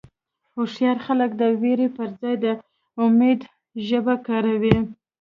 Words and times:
هوښیار 0.55 0.97
خلک 1.05 1.29
د 1.41 1.43
وېرې 1.61 1.87
پر 1.97 2.07
ځای 2.21 2.35
د 2.43 2.45
امید 3.03 3.39
ژبه 3.87 4.15
کاروي. 4.27 4.77